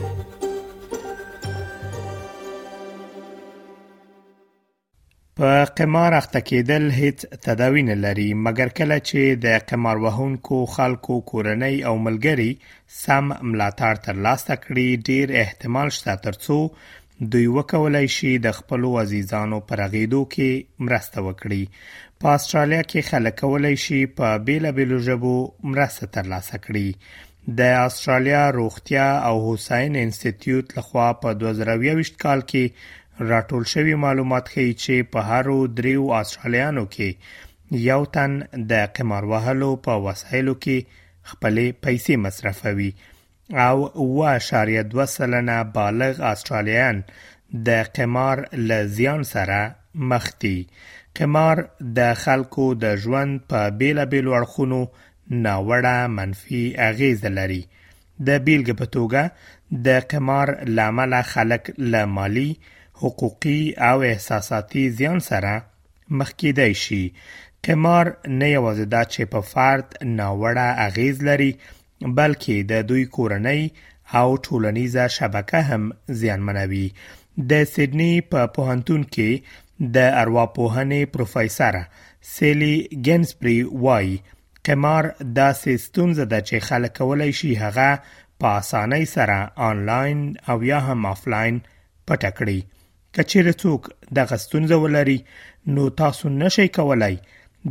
په 5.40 5.58
قمار 5.78 6.12
اخته 6.18 6.40
کېدل 6.50 6.84
هیڅ 6.94 7.18
تداوی 7.48 7.82
نه 7.88 7.94
لري 8.04 8.28
مګر 8.46 8.70
کله 8.78 8.96
چې 9.08 9.20
د 9.44 9.60
قمار 9.72 9.98
وهونکو 10.04 10.56
خلکو 10.76 11.14
کورنۍ 11.32 11.76
او 11.90 12.00
ملګری 12.06 12.48
سم 13.02 13.28
ملاتړ 13.50 13.94
ترلاسه 14.08 14.54
کړي 14.64 14.88
ډیر 15.10 15.26
احتمال 15.42 15.88
شته 15.98 16.14
ترڅو 16.24 16.58
دوی 17.30 17.46
وکولای 17.46 18.08
شي 18.16 18.32
د 18.42 18.50
خپلو 18.58 18.90
عزیزانو 19.02 19.56
په 19.70 19.74
رغېدو 19.80 20.20
کې 20.34 20.66
مرسته 20.88 21.18
وکړي 21.28 21.62
په 22.22 22.26
استرالیا 22.40 22.82
کې 22.90 23.00
خلک 23.10 23.34
کولای 23.42 23.74
شي 23.84 23.98
په 24.20 24.28
بیلابېلو 24.50 24.98
ژبو 25.06 25.32
مرسته 25.72 26.06
ترلاسه 26.18 26.56
کړي 26.68 26.88
د 27.62 27.74
استرالیا 27.86 28.42
روغتیا 28.58 29.08
او 29.30 29.34
حسین 29.48 29.92
انسټیټیوټ 30.04 30.66
لخوا 30.78 31.08
په 31.24 31.28
2020 31.42 32.12
کال 32.24 32.40
کې 32.54 32.64
راټول 33.34 33.64
شوی 33.74 33.94
معلومات 34.06 34.46
ښیي 34.54 34.70
چې 34.84 35.12
په 35.12 35.18
هارو 35.32 35.58
دریو 35.82 36.06
استرالیانو 36.22 36.86
کې 36.96 37.78
یو 37.90 38.00
تن 38.16 38.38
د 38.70 38.88
قمار 38.98 39.30
وهلو 39.32 39.72
په 39.88 39.98
وسایلو 40.08 40.54
کې 40.66 41.06
خپلې 41.30 41.66
پیسې 41.82 42.12
مصرفوي 42.26 42.92
او 43.50 43.86
اوه 43.98 44.26
اعشاریه 44.28 44.82
دوه 44.82 45.04
سلنه 45.06 45.64
بالغ 45.64 46.20
آسټرالیان 46.32 47.02
د 47.66 47.70
قمار 47.96 48.48
له 48.68 48.86
زیان 48.86 49.22
سره 49.24 49.74
مخ 49.94 50.28
دي 50.42 50.66
قمار 51.18 51.56
د 51.98 52.14
خلکو 52.24 52.74
د 52.74 52.84
ژوند 53.02 53.40
په 53.50 53.70
بیلابیلو 53.78 54.34
اړخونو 54.38 54.82
ناوړه 55.44 55.98
منفي 56.16 56.62
اغیز 56.78 57.24
لري 57.38 57.62
د 58.26 58.28
بیلګې 58.44 58.74
په 58.80 58.86
توګه 58.94 59.22
د 59.86 60.00
قمار 60.10 60.48
لامل 60.76 61.14
خلک 61.32 61.62
له 61.92 62.04
مالی 62.06 62.50
حقوقي 63.02 63.62
او 63.90 64.02
احساساتي 64.02 64.90
زیان 64.90 65.18
سره 65.30 65.54
مخ 66.18 66.30
کېدای 66.40 66.72
شي 66.84 67.04
قمار 67.64 68.06
نه 68.40 68.46
یوازې 68.56 68.86
دا 68.94 69.02
چې 69.12 69.22
په 69.32 69.40
فرد 69.52 69.86
ناوړه 70.18 70.68
اغیز 70.88 71.16
لري 71.28 71.52
بلکې 72.18 72.54
د 72.70 72.72
دوی 72.88 73.04
کورنۍ 73.16 73.62
او 74.18 74.28
ټولنیزه 74.46 75.04
شبکه 75.16 75.58
هم 75.68 75.82
زیانمنوي 76.20 76.86
د 77.50 77.52
سیدنی 77.74 78.12
په 78.32 78.40
پوهنتون 78.56 79.02
کې 79.14 79.30
د 79.96 79.98
ارواپوهنې 80.22 81.02
پروفیسور 81.14 81.74
سیلی 82.36 82.76
ګنسپری 83.06 83.58
وای 83.84 84.06
قمار 84.66 85.04
داسې 85.40 85.72
ستونزه 85.86 86.24
ده 86.32 86.38
چې 86.48 86.56
خلک 86.68 86.92
کولای 86.98 87.30
شي 87.40 87.50
هغه 87.64 87.90
په 88.40 88.48
اسانۍ 88.60 89.04
سره 89.14 89.38
آنلاین 89.70 90.18
او 90.50 90.56
یا 90.70 90.80
هم 90.88 91.06
آفلاین 91.12 91.56
پټه 92.08 92.30
کړي 92.38 92.58
کچېر 93.16 93.46
څوک 93.62 93.82
دغه 94.18 94.36
ستونزه 94.44 94.76
ولري 94.84 95.18
نو 95.74 95.82
تاسو 96.02 96.24
نشئ 96.42 96.68
کولای 96.78 97.14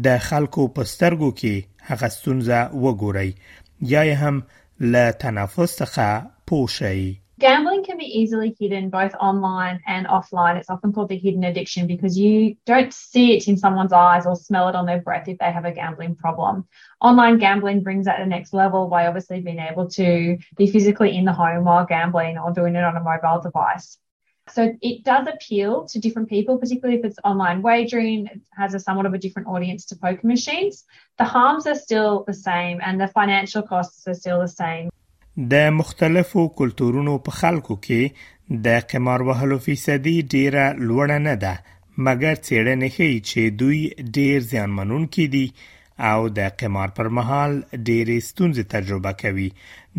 د 0.05 0.07
خلکو 0.29 0.61
په 0.75 0.81
سترګو 0.93 1.29
کې 1.39 1.53
هغه 1.89 2.07
ستونزه 2.17 2.59
وګورئ 2.83 3.31
یا 3.85 4.01
یې 4.09 4.15
هم 4.23 4.35
له 4.81 5.11
تنفس 5.11 5.71
څخه 5.75 6.09
Gambling 7.47 7.83
can 7.85 7.97
be 7.99 8.09
easily 8.19 8.55
hidden 8.59 8.89
both 8.89 9.13
online 9.29 9.77
and 9.85 10.07
offline. 10.07 10.55
It's 10.57 10.69
often 10.71 10.91
called 10.93 11.09
the 11.09 11.17
hidden 11.19 11.43
addiction 11.43 11.85
because 11.85 12.17
you 12.17 12.55
don't 12.65 12.91
see 12.93 13.35
it 13.35 13.47
in 13.49 13.57
someone's 13.57 13.91
eyes 13.93 14.25
or 14.25 14.35
smell 14.37 14.69
it 14.69 14.75
on 14.79 14.85
their 14.87 14.99
breath 15.01 15.27
if 15.27 15.37
they 15.37 15.51
have 15.51 15.65
a 15.65 15.71
gambling 15.81 16.15
problem. 16.15 16.65
Online 17.01 17.37
gambling 17.37 17.83
brings 17.83 18.05
that 18.05 18.17
to 18.17 18.23
the 18.23 18.29
next 18.37 18.53
level 18.55 18.87
by 18.87 19.05
obviously 19.05 19.39
being 19.41 19.59
able 19.59 19.87
to 20.01 20.37
be 20.57 20.65
physically 20.75 21.15
in 21.17 21.25
the 21.25 21.33
home 21.33 21.65
while 21.65 21.85
gambling 21.85 22.37
or 22.39 22.53
doing 22.53 22.73
it 22.75 22.83
on 22.85 22.95
a 22.97 23.03
mobile 23.11 23.39
device. 23.41 23.97
So 24.53 24.73
it 24.81 25.03
does 25.03 25.27
appeal 25.27 25.85
to 25.91 25.99
different 25.99 26.29
people, 26.29 26.57
particularly 26.57 26.99
if 26.99 27.05
it's 27.05 27.19
online 27.23 27.61
wagering, 27.61 28.27
it 28.27 28.39
has 28.57 28.73
a 28.73 28.79
somewhat 28.79 29.05
of 29.05 29.13
a 29.13 29.17
different 29.17 29.47
audience 29.47 29.85
to 29.87 29.95
poker 29.95 30.25
machines. 30.25 30.83
The 31.17 31.25
harms 31.25 31.67
are 31.67 31.75
still 31.75 32.23
the 32.27 32.33
same 32.33 32.79
and 32.83 32.99
the 32.99 33.07
financial 33.09 33.61
costs 33.61 34.07
are 34.07 34.15
still 34.23 34.39
the 34.39 34.53
same. 34.63 34.85
د 35.51 35.69
مختلفو 35.79 36.47
کلتورونو 36.59 37.15
په 37.25 37.31
خلکو 37.39 37.75
کې 37.87 38.61
د 38.67 38.79
قمار 38.93 39.23
وهلو 39.25 39.57
فیصدي 39.65 40.13
ډیره 40.35 40.63
لوړه 40.87 41.17
نه 41.25 41.33
ده 41.43 41.53
مګر 42.07 42.39
څېړنې 42.45 42.89
ښیي 42.95 43.19
چې 43.31 43.59
دوی 43.63 43.81
ډیر 44.17 44.47
کې 45.15 45.27
دي 45.35 45.45
او 46.11 46.19
د 46.37 46.39
قمار 46.59 46.87
پر 46.97 47.07
مهال 47.17 47.53
ډېرې 47.87 48.17
ستونزې 48.29 48.63
تجربه 48.73 49.11
کوي 49.21 49.47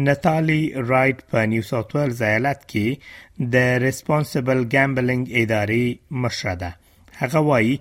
نتالي 0.07 0.61
رائټ 0.91 1.17
په 1.31 1.39
نیو 1.53 1.63
ساوث 1.71 1.93
ویلز 1.95 2.21
ایالت 2.31 2.61
کې 2.73 2.87
د 3.55 3.73
ریسپانسیبل 3.87 4.59
ګامبلینګ 4.75 5.25
ادارې 5.41 5.87
مشره 6.23 6.55
ده 6.63 6.71
هغه 7.21 7.41
وایي 7.49 7.73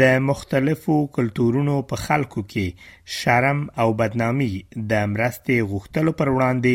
د 0.00 0.20
مختلفو 0.30 0.96
کلتورونو 1.16 1.74
په 1.90 1.96
خلکو 2.06 2.42
کې 2.50 2.66
شرم 3.18 3.60
او 3.80 3.88
بدنامي 4.00 4.52
د 4.52 4.92
مرستې 5.14 5.56
غوښتلو 5.72 6.12
پر 6.20 6.28
وړاندې 6.36 6.74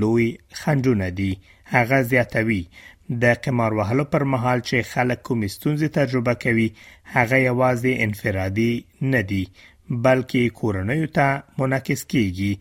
لوی 0.00 0.26
خنډونه 0.60 1.08
دي 1.20 1.30
هغه 1.76 2.02
زیاتوي 2.10 2.62
د 3.22 3.34
قمار 3.44 3.72
وهلو 3.78 4.04
پر 4.12 4.22
مهال 4.32 4.58
چې 4.68 4.88
خلک 4.92 5.22
کوم 5.26 5.40
ستونزې 5.56 5.88
تجربه 5.98 6.32
کوي 6.44 6.68
هغه 7.14 7.36
یوازې 7.48 7.90
انفرادي 8.06 8.72
نه 9.14 9.20
دي 9.30 9.44
بلکې 10.04 10.40
کورنیو 10.58 11.08
ته 11.16 11.26
منعکس 11.58 12.00
کیږي 12.12 12.52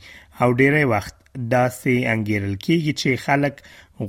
او 0.41 0.50
ډیری 0.59 0.86
وخت 0.94 1.16
دا 1.53 1.63
سي 1.80 1.96
انګیرل 2.13 2.56
کیږي 2.66 2.94
چې 3.02 3.09
خلک 3.25 3.56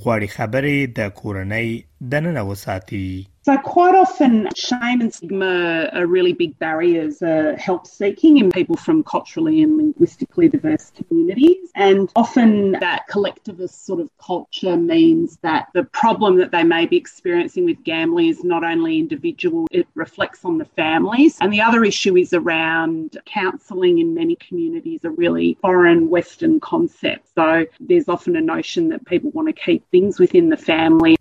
غواړي 0.03 0.28
خبرې 0.37 0.77
د 0.97 0.99
کورنۍ 1.21 1.69
دننه 2.10 2.43
وساتي 2.50 3.06
So, 3.47 3.57
quite 3.59 3.95
often, 3.95 4.49
shame 4.57 5.01
and 5.01 5.15
stigma 5.15 5.89
are 5.93 6.05
really 6.09 6.33
big 6.33 6.59
barriers 6.59 7.19
to 7.19 7.53
uh, 7.53 7.57
help 7.57 7.87
seeking 7.87 8.39
in 8.39 8.51
people 8.51 8.75
from 8.77 9.05
culturally 9.05 9.62
and 9.62 9.77
linguistically 9.77 10.49
diverse 10.49 10.91
communities. 10.91 11.69
And 11.77 12.11
often, 12.17 12.73
that 12.73 13.07
collectivist 13.07 13.87
sort 13.87 14.01
of 14.01 14.11
culture 14.21 14.77
means 14.77 15.39
that 15.43 15.69
the 15.75 15.84
problem 15.84 16.39
that 16.39 16.51
they 16.51 16.65
may 16.65 16.87
be 16.87 16.97
experiencing 16.97 17.65
with 17.65 17.81
gambling 17.84 18.27
is 18.31 18.43
not 18.43 18.65
only 18.65 18.99
individual, 18.99 19.69
it 19.71 19.87
reflects 19.95 20.45
on 20.45 20.59
the 20.59 20.65
families. 20.65 21.39
And 21.41 21.53
the 21.53 21.61
other 21.61 21.84
issue 21.84 22.17
is 22.17 22.33
around 22.33 23.17
counselling 23.27 23.99
in 24.01 24.13
many 24.13 24.34
communities, 24.34 25.05
are 25.05 25.13
really 25.13 25.57
foreign 25.63 26.11
Western 26.11 26.59
concepts. 26.59 27.31
So, 27.37 27.65
there's 27.78 28.09
often 28.09 28.34
a 28.34 28.41
notion 28.41 28.89
that 28.89 29.07
people 29.07 29.31
want 29.31 29.47
to 29.47 29.53
keep 29.55 29.89
things 29.93 30.19
within 30.19 30.49
the 30.49 30.57
family. 30.57 31.15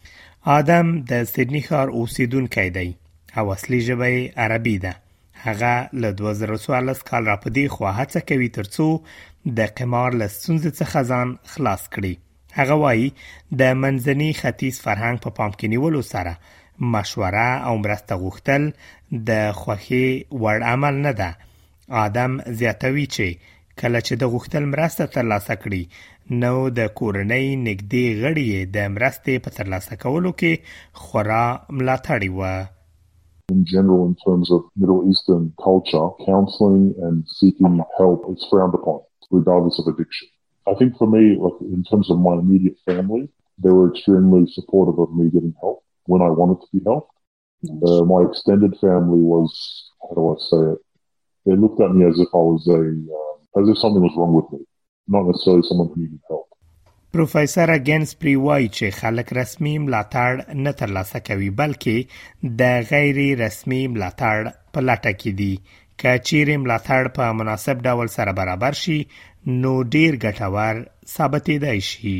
آدم 0.48 0.88
د 1.10 1.14
سیدنی 1.34 1.62
ښار 1.68 1.88
اوسیدونکی 2.00 2.70
دی 2.78 2.90
او 3.40 3.46
اصلي 3.56 3.80
ژبه 3.88 4.08
یې 4.16 4.22
عربي 4.44 4.76
ده 4.86 4.94
هغه 5.46 5.74
له 6.02 6.10
2014 6.12 7.04
کال 7.10 7.24
را 7.32 7.38
پدې 7.44 7.66
خو 7.74 7.84
هڅه 8.00 8.20
کوي 8.30 8.50
ترڅو 8.58 8.88
د 9.58 9.60
قمار 9.78 10.10
له 10.20 10.26
ستونزې 10.38 10.72
څخه 10.80 11.00
ځان 11.12 11.28
خلاص 11.54 11.84
کړي 11.94 12.14
هغه 12.60 12.76
وایي 12.84 13.08
د 13.60 13.64
منځني 13.84 14.30
ختیځ 14.42 14.76
فرهنګ 14.86 15.18
په 15.26 15.30
پا 15.32 15.36
پام 15.40 15.52
کې 15.58 15.68
نیولو 15.74 16.02
سره 16.14 16.34
مشوره 16.94 17.48
او 17.68 17.74
مرسته 17.84 18.14
غوښتل 18.24 18.64
د 19.30 19.32
خوخي 19.62 20.08
وړ 20.42 20.58
عمل 20.74 20.94
نه 21.06 21.12
ده 21.20 21.32
آدم 22.06 22.32
زیاتوي 22.60 23.06
چې 23.16 23.28
کله 23.82 24.00
چې 24.08 24.14
د 24.22 24.30
غوښتل 24.34 24.64
مرسته 24.74 25.04
ترلاسه 25.16 25.54
کړي 25.64 25.82
نو 26.44 26.52
د 26.78 26.92
کورنۍ 27.00 27.46
نږدې 27.68 28.06
غړي 28.22 28.48
د 28.76 28.88
مرستې 28.96 29.34
په 29.44 29.50
ترلاسه 29.58 29.94
کولو 30.04 30.32
کې 30.40 30.54
خورا 31.04 31.46
ملاتړي 31.80 32.30
و 32.38 32.42
in 33.56 33.64
general 33.74 34.00
in 34.10 34.16
terms 34.28 34.48
of 34.56 34.62
Middle 34.84 35.02
Eastern 35.12 35.44
culture, 35.66 36.08
counseling 36.30 36.86
and 37.06 37.16
seeking 37.38 37.76
help 37.98 38.20
is 38.34 38.42
frowned 38.52 38.76
upon, 38.80 38.98
regardless 39.40 39.76
of 39.82 39.86
addiction. 39.92 40.28
I 40.72 40.74
think 40.80 40.90
for 41.02 41.08
me, 41.16 41.22
like 41.44 41.58
in 41.76 41.82
terms 41.90 42.08
of 42.14 42.18
my 42.28 42.34
immediate 42.44 42.78
family, 42.92 43.24
they 43.64 43.72
were 43.78 43.88
extremely 43.92 44.42
supportive 44.58 44.98
of 45.06 45.10
me 45.20 45.26
getting 45.36 45.54
help 45.66 45.78
when 46.14 46.22
I 46.28 46.32
wanted 46.40 46.60
to 46.64 46.70
be 46.76 46.82
helped. 46.90 47.12
Uh, 47.90 48.02
my 48.14 48.22
extended 48.30 48.74
family 48.88 49.22
was, 49.36 49.50
how 50.06 50.14
do 50.20 50.24
I 50.32 50.36
say 50.50 50.62
it? 50.74 50.80
They 51.50 51.56
looked 51.66 51.82
at 51.90 51.94
me 51.98 52.02
as 52.12 52.18
if 52.26 52.30
I 52.42 52.44
was 52.52 52.64
a 52.80 52.82
uh, 53.20 53.35
as 53.62 53.68
if 53.70 53.78
something 53.80 54.02
was 54.04 54.14
wrong 54.18 54.34
with 54.36 54.48
me, 54.52 54.62
not 55.08 55.24
necessarily 55.28 55.64
someone 55.70 55.90
who 55.94 56.02
needed 56.04 56.22
help. 56.30 56.44
پروفیسر 57.14 57.70
اګینسپری 57.74 58.34
وایي 58.46 58.66
چې 58.78 58.96
خلک 59.00 59.32
رسمي 59.38 59.74
ملاتړ 59.84 60.32
نه 60.64 60.72
ترلاسه 60.82 61.20
کوي 61.28 61.48
بلکې 61.62 62.52
د 62.62 62.92
غیر 62.92 63.20
رسمي 63.44 63.82
ملاتړ 63.94 64.50
په 64.74 64.86
لټه 64.90 65.14
کې 65.22 65.32
دي 65.40 65.54
که 66.02 66.16
چیرې 66.28 66.56
ملاتړ 66.64 67.12
په 67.18 67.30
مناسب 67.40 67.86
ډول 67.90 68.12
سره 68.18 68.38
برابر 68.40 68.74
شي 68.86 69.00
نو 69.64 69.74
ډیر 69.94 70.12
ګټور 70.26 70.82
ثابتېدای 71.16 71.80
شي 71.92 72.16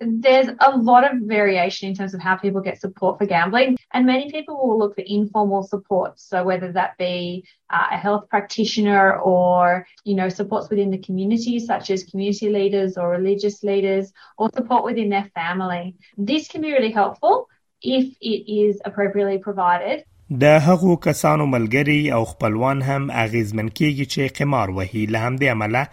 there's 0.00 0.48
a 0.60 0.76
lot 0.76 1.04
of 1.10 1.18
variation 1.22 1.88
in 1.88 1.94
terms 1.94 2.14
of 2.14 2.20
how 2.20 2.36
people 2.36 2.60
get 2.60 2.80
support 2.80 3.18
for 3.18 3.26
gambling, 3.26 3.76
and 3.92 4.06
many 4.06 4.30
people 4.30 4.56
will 4.66 4.78
look 4.78 4.94
for 4.94 5.02
informal 5.02 5.62
support. 5.62 6.18
So 6.20 6.44
whether 6.44 6.70
that 6.72 6.96
be 6.98 7.44
uh, 7.68 7.86
a 7.92 7.98
health 7.98 8.28
practitioner 8.28 9.16
or 9.18 9.86
you 10.04 10.14
know 10.14 10.28
supports 10.28 10.70
within 10.70 10.90
the 10.90 10.98
community, 10.98 11.58
such 11.58 11.90
as 11.90 12.04
community 12.04 12.48
leaders 12.50 12.96
or 12.96 13.10
religious 13.10 13.62
leaders, 13.62 14.12
or 14.36 14.50
support 14.54 14.84
within 14.84 15.08
their 15.08 15.30
family, 15.34 15.96
this 16.16 16.48
can 16.48 16.60
be 16.60 16.72
really 16.72 16.90
helpful 16.92 17.48
if 17.82 18.16
it 18.20 18.52
is 18.52 18.80
appropriately 18.84 19.38
provided. 19.38 20.04
د 20.42 20.46
هغو 20.66 20.94
کسانو 21.04 21.44
ملګری 21.50 22.00
او 22.14 22.22
خپلوان 22.30 22.80
هم 22.86 23.04
اغیزمن 23.20 23.68
کیږي 23.78 24.04
چې 24.14 24.32
قمار 24.38 24.68
وهي 24.78 25.04
له 25.12 25.18
همدې 25.24 25.48
عمله 25.54 25.88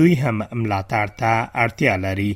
دوی 0.00 0.12
هم 0.22 0.36
ملاتړ 0.62 1.08
ته 1.20 1.30
اړتیا 1.64 1.94
لري 2.06 2.32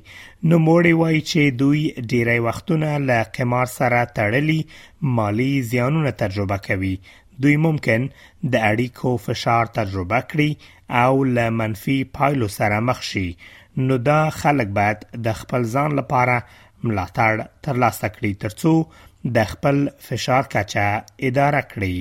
نو 0.48 0.58
موړي 0.68 0.92
وایي 1.00 1.20
چې 1.30 1.58
دوی 1.62 1.82
ډیری 2.12 2.38
وختونه 2.46 2.90
له 3.08 3.18
قمار 3.36 3.66
سره 3.74 4.00
تړلي 4.20 4.58
مالی 5.18 5.50
زیانونه 5.72 6.10
تجربه 6.24 6.58
کوي 6.70 6.94
دوی 7.42 7.56
ممکن 7.66 8.08
د 8.08 8.54
اړیکو 8.72 9.14
فشار 9.28 9.66
تجربه 9.78 10.20
کړي 10.32 10.50
او 11.04 11.24
له 11.34 11.46
منفي 11.60 12.00
پایلو 12.18 12.48
سره 12.58 12.80
مخ 12.88 13.02
شي 13.12 13.28
نو 13.84 13.94
دا 14.08 14.20
خلک 14.40 14.66
باید 14.80 15.06
د 15.26 15.32
خپل 15.42 15.68
ځان 15.74 15.90
لپاره 16.00 16.36
ملاتړ 16.84 17.46
ترلاسه 17.68 18.06
کړي 18.16 18.32
ترڅو 18.42 18.74
د 19.34 19.36
خپل 19.52 19.76
فشار 20.06 20.44
کچه 20.54 20.86
اداره 21.26 21.62
کړي. 21.72 22.00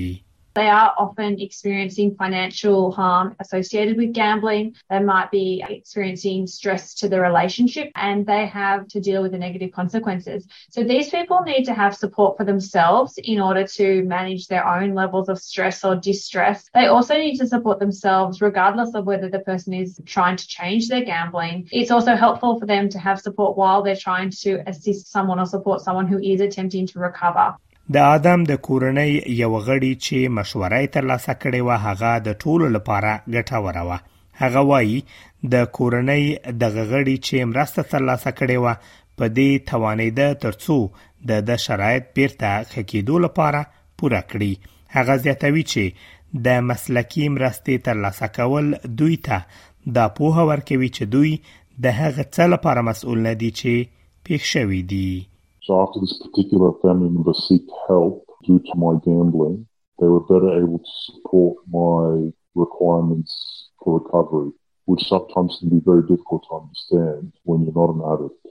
They 0.54 0.68
are 0.68 0.92
often 0.98 1.40
experiencing 1.40 2.14
financial 2.16 2.92
harm 2.92 3.34
associated 3.40 3.96
with 3.96 4.12
gambling. 4.12 4.74
They 4.90 4.98
might 4.98 5.30
be 5.30 5.64
experiencing 5.66 6.46
stress 6.46 6.92
to 6.96 7.08
the 7.08 7.20
relationship 7.20 7.90
and 7.94 8.26
they 8.26 8.46
have 8.46 8.86
to 8.88 9.00
deal 9.00 9.22
with 9.22 9.32
the 9.32 9.38
negative 9.38 9.72
consequences. 9.72 10.46
So 10.70 10.84
these 10.84 11.08
people 11.08 11.40
need 11.40 11.64
to 11.64 11.72
have 11.74 11.96
support 11.96 12.36
for 12.36 12.44
themselves 12.44 13.18
in 13.22 13.40
order 13.40 13.66
to 13.68 14.02
manage 14.04 14.46
their 14.48 14.66
own 14.68 14.92
levels 14.92 15.30
of 15.30 15.38
stress 15.38 15.84
or 15.84 15.96
distress. 15.96 16.66
They 16.74 16.86
also 16.86 17.14
need 17.16 17.38
to 17.38 17.46
support 17.46 17.78
themselves 17.78 18.42
regardless 18.42 18.94
of 18.94 19.06
whether 19.06 19.30
the 19.30 19.40
person 19.40 19.72
is 19.72 19.98
trying 20.04 20.36
to 20.36 20.46
change 20.46 20.88
their 20.88 21.02
gambling. 21.04 21.66
It's 21.72 21.90
also 21.90 22.14
helpful 22.14 22.60
for 22.60 22.66
them 22.66 22.90
to 22.90 22.98
have 22.98 23.20
support 23.20 23.56
while 23.56 23.82
they're 23.82 23.96
trying 23.96 24.28
to 24.42 24.58
assist 24.68 25.10
someone 25.10 25.38
or 25.40 25.46
support 25.46 25.80
someone 25.80 26.08
who 26.08 26.18
is 26.18 26.42
attempting 26.42 26.86
to 26.88 26.98
recover. 26.98 27.54
د 27.94 27.96
آدم 28.14 28.40
د 28.50 28.52
کورنۍ 28.66 29.10
یو 29.42 29.52
غړي 29.66 29.88
چې 30.04 30.18
مشوره 30.38 30.76
یې 30.82 30.88
ترلاسه 30.96 31.32
کړې 31.42 31.60
وه 31.66 31.76
هغه 31.86 32.10
د 32.26 32.28
ټولو 32.42 32.66
لپاره 32.76 33.10
ګټوره 33.34 33.82
وه 33.88 33.98
هغه 34.42 34.60
وایي 34.70 34.98
د 35.52 35.54
کورنۍ 35.78 36.24
د 36.60 36.62
غړي 36.90 37.16
چې 37.26 37.36
مرسته 37.50 37.80
ترلاسه 37.92 38.30
کړې 38.38 38.58
وه 38.64 38.74
په 39.18 39.24
دې 39.38 39.50
توانیده 39.70 40.28
ترڅو 40.44 40.78
د 41.32 41.44
د 41.50 41.58
شرایط 41.66 42.04
بیرته 42.20 42.48
خکېدو 42.72 43.16
لپاره 43.26 43.60
پوره 43.98 44.22
کړي 44.30 44.52
هغه 44.96 45.16
زیاتوي 45.26 45.64
چې 45.72 45.84
د 46.46 46.64
مسلکی 46.72 47.26
مرستې 47.36 47.84
ترلاسه 47.90 48.28
کول 48.38 48.72
دوی 49.02 49.18
ته 49.26 49.38
دا 49.98 50.06
پوهه 50.20 50.48
ورکوي 50.52 50.88
چې 50.96 51.04
دوی 51.16 51.32
د 51.86 51.98
هغه 52.02 52.24
څه 52.34 52.44
لپاره 52.54 52.86
مسؤل 52.92 53.18
نه 53.28 53.34
دي 53.44 53.52
چې 53.60 53.92
پیښ 54.26 54.42
شوی 54.54 54.82
دي 54.94 55.10
So 55.64 55.80
after 55.80 56.00
this 56.00 56.18
particular 56.20 56.72
family 56.82 57.08
member 57.08 57.32
sought 57.34 57.70
help 57.86 58.26
due 58.42 58.58
to 58.58 58.72
my 58.76 58.98
gambling, 59.04 59.64
they 60.00 60.08
were 60.08 60.26
better 60.30 60.58
able 60.60 60.80
to 60.80 60.92
support 61.14 61.56
my 61.72 62.32
requirements 62.56 63.68
for 63.78 64.00
recovery, 64.00 64.50
which 64.86 65.04
sometimes 65.04 65.56
can 65.60 65.68
be 65.70 65.78
very 65.84 66.02
difficult 66.08 66.44
to 66.48 66.56
understand 66.58 67.32
when 67.44 67.62
you're 67.62 67.78
not 67.80 67.94
an 67.94 68.02
addict. 68.12 68.46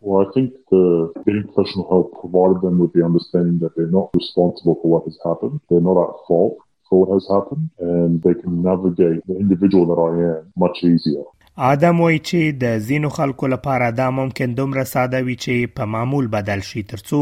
Well, 0.00 0.26
I 0.26 0.32
think 0.32 0.54
the 0.70 1.12
getting 1.26 1.44
professional 1.52 1.90
help 1.90 2.16
provided 2.20 2.62
them 2.62 2.78
with 2.78 2.94
the 2.94 3.04
understanding 3.04 3.58
that 3.58 3.76
they're 3.76 3.92
not 4.00 4.08
responsible 4.16 4.76
for 4.80 4.88
what 4.90 5.04
has 5.04 5.18
happened. 5.26 5.60
They're 5.68 5.84
not 5.90 6.00
at 6.02 6.16
fault 6.26 6.56
for 6.88 7.04
what 7.04 7.12
has 7.16 7.28
happened 7.28 7.68
and 7.80 8.22
they 8.22 8.32
can 8.32 8.62
navigate 8.62 9.20
the 9.26 9.36
individual 9.36 9.84
that 9.92 10.00
I 10.00 10.38
am 10.40 10.52
much 10.56 10.82
easier. 10.84 11.20
ادم 11.58 12.00
وایي 12.00 12.18
چې 12.24 12.52
د 12.62 12.78
زینو 12.86 13.08
خلکو 13.08 13.46
لپاره 13.46 13.90
دا 13.90 14.10
ممکن 14.10 14.54
دومره 14.54 14.82
ساده 14.84 15.20
وي 15.26 15.36
چې 15.44 15.68
په 15.76 15.84
معمول 15.92 16.26
بدل 16.34 16.60
شي 16.70 16.82
ترڅو 16.88 17.20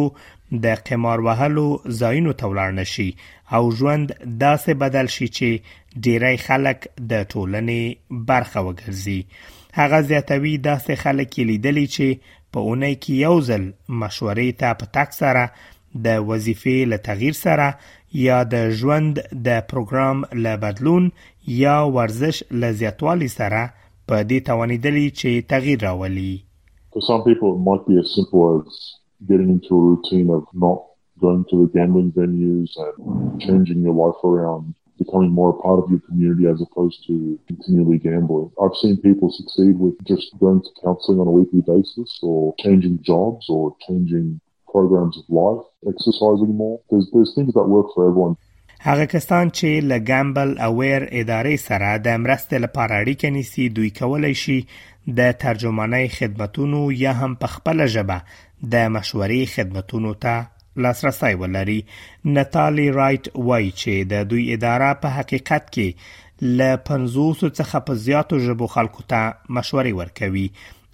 د 0.65 0.75
قمار 0.89 1.21
وهلو 1.27 1.67
زاینو 1.99 2.33
تولار 2.33 2.73
نشي 2.79 3.15
او 3.53 3.71
ژوند 3.81 4.15
داسې 4.41 4.71
بدل 4.81 5.07
شي 5.17 5.29
چې 5.37 5.99
ډیری 6.07 6.37
خلک 6.47 6.89
د 7.13 7.23
ټولنې 7.33 8.25
برخه 8.31 8.65
وګرځي 8.69 9.21
هغه 9.79 10.01
زیاتوي 10.09 10.57
داسې 10.67 10.95
خلک 11.05 11.39
لیدلی 11.53 11.87
چې 11.87 12.19
په 12.53 12.59
اونۍ 12.69 12.95
کې 13.03 13.13
یو 13.27 13.41
ځل 13.49 13.65
مشورې 14.03 14.51
ته 14.65 14.75
په 14.81 14.87
تک 14.99 15.17
سره 15.21 15.45
د 16.09 16.19
وظیفې 16.29 16.91
له 16.93 16.97
تغییر 16.97 17.33
سره 17.45 17.71
یا 18.25 18.43
د 18.55 18.71
ژوند 18.83 19.23
د 19.49 19.63
پروګرام 19.73 20.27
له 20.45 20.57
بدلون 20.69 21.11
یا 21.63 21.79
ورزش 22.01 22.45
له 22.51 22.73
زیاتوالي 22.83 23.29
سره 23.39 23.63
په 24.09 24.17
دې 24.29 24.39
چې 25.19 25.81
راولي 25.87 26.33
For 26.95 27.03
some 27.11 27.23
people 27.29 27.49
it 27.57 27.63
might 27.71 27.83
be 27.91 27.95
as 28.03 28.09
simple 28.17 28.43
as 28.55 28.67
getting 29.29 29.49
into 29.57 29.73
a 29.81 29.85
routine 29.91 30.29
of 30.39 30.43
not 30.65 30.79
going 31.25 31.43
to 31.51 31.55
the 31.61 31.69
gambling 31.77 32.11
venues 32.19 32.71
and 32.85 32.97
changing 33.45 33.81
your 33.87 33.97
life 34.05 34.21
around 34.31 34.63
becoming 35.03 35.31
more 35.39 35.51
a 35.55 35.59
part 35.65 35.79
of 35.81 35.87
your 35.93 36.03
community 36.09 36.45
as 36.53 36.59
opposed 36.67 36.99
to 37.09 37.15
continually 37.51 37.99
gambling. 38.09 38.47
I've 38.63 38.79
seen 38.83 38.95
people 39.09 39.29
succeed 39.41 39.73
with 39.85 39.95
just 40.13 40.27
going 40.45 40.61
to 40.67 40.71
counseling 40.85 41.19
on 41.23 41.29
a 41.33 41.37
weekly 41.39 41.63
basis 41.73 42.09
or 42.31 42.39
changing 42.65 42.95
jobs 43.11 43.45
or 43.55 43.63
changing 43.87 44.27
programs 44.75 45.15
of 45.21 45.25
life, 45.43 45.63
exercising 45.93 46.53
more. 46.63 46.77
There's, 46.91 47.07
there's 47.13 47.33
things 47.37 47.53
that 47.57 47.67
work 47.77 47.87
for 47.95 48.01
everyone. 48.09 48.35
هغه 48.89 49.05
کسان 49.17 49.51
چې 49.59 49.69
له 49.91 49.97
ګامبل 50.09 50.51
اویر 50.69 51.03
ادارې 51.21 51.57
سره 51.69 51.91
د 52.07 52.09
مرستې 52.25 52.57
لپاره 52.65 52.99
اړیکه 53.05 53.29
نیسي 53.37 53.69
دوی 53.77 53.91
کولای 54.01 54.35
شي 54.41 54.57
د 55.21 55.31
ترجمانۍ 55.45 56.09
خدماتونو 56.17 56.81
یا 57.05 57.15
هم 57.21 57.33
په 57.45 57.53
خپل 57.55 57.85
ژبه 57.95 58.19
د 58.75 58.93
مشورې 58.97 59.53
خدماتونو 59.55 60.13
ته 60.25 60.35
لاسرسي 60.87 61.33
ولري 61.45 61.79
ناتالي 62.35 62.89
رائټ 62.99 63.41
وای 63.49 63.67
چې 63.81 64.11
د 64.13 64.29
دوی 64.35 64.45
اداره 64.59 64.93
په 65.05 65.17
حقیقت 65.19 65.73
کې 65.77 65.89
ل 66.59 66.77
500 66.93 67.43
څخه 67.61 67.87
په 67.91 68.01
زیاتو 68.09 68.43
ژبو 68.49 68.73
خلکو 68.79 69.09
ته 69.15 69.21
مشورې 69.33 69.93
ورکوي 70.01 70.47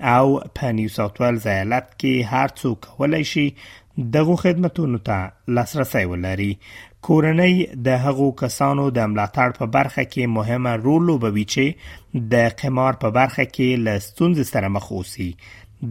او 0.08 0.40
په 0.54 0.68
نیو 0.76 0.88
ساوث 0.96 1.20
ویلز 1.20 1.46
ایالت 1.46 1.86
کې 2.00 2.28
هر 2.32 2.48
څوک 2.60 2.86
کولای 2.98 3.24
شي 3.32 3.44
دغه 4.16 4.36
خدماتو 4.44 4.84
ته 5.08 5.16
لاسرسي 5.58 6.04
ولري 6.12 6.48
کورنۍ 7.08 7.52
د 7.88 7.98
هغو 8.04 8.28
کسانو 8.42 8.84
د 8.98 9.08
ملاتړ 9.12 9.56
په 9.60 9.66
برخه 9.76 10.02
کې 10.14 10.32
مهمه 10.36 10.74
رول 10.86 11.04
لوبوي 11.10 11.44
چې 11.54 12.24
د 12.34 12.48
قمار 12.62 13.00
په 13.04 13.10
برخه 13.18 13.44
کې 13.54 13.82
لستونز 13.90 14.40
سره 14.52 14.72
مخ 14.78 14.90
اوسي 14.98 15.28